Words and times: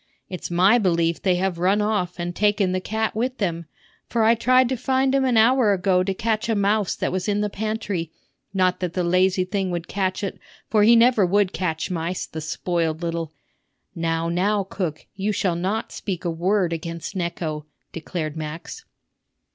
It's 0.31 0.49
my 0.49 0.79
belief 0.79 1.21
they 1.21 1.35
have 1.35 1.59
run 1.59 1.79
off, 1.79 2.17
and 2.17 2.35
taken 2.35 2.71
the 2.71 2.79
cat 2.81 3.13
with 3.15 3.37
them; 3.37 3.67
for 4.09 4.23
I 4.23 4.33
tried 4.33 4.67
to 4.69 4.75
find 4.75 5.13
him 5.13 5.23
an 5.25 5.37
hour 5.37 5.73
ago 5.73 6.01
to 6.01 6.11
catch 6.15 6.49
a 6.49 6.55
mouse 6.55 6.95
that 6.95 7.11
was 7.11 7.27
in 7.29 7.41
the 7.41 7.51
pantry; 7.51 8.11
not 8.51 8.79
that 8.79 8.93
the 8.93 9.03
lazy 9.03 9.45
thing 9.45 9.69
would 9.69 9.87
catch 9.87 10.23
it, 10.23 10.39
for 10.71 10.81
he 10.81 10.95
never 10.95 11.23
would 11.23 11.53
catch 11.53 11.91
mice, 11.91 12.25
the 12.25 12.41
spoiled 12.41 13.03
little—" 13.03 13.31
"Now, 13.93 14.27
now, 14.27 14.63
cook, 14.63 15.05
you 15.13 15.31
shall 15.31 15.55
not 15.55 15.91
speak 15.91 16.25
a 16.25 16.31
word 16.31 16.73
against 16.73 17.15
Necho," 17.15 17.67
declared 17.93 18.35
Max. 18.35 18.85